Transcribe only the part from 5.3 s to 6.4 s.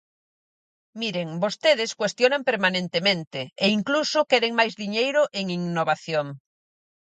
en innovación.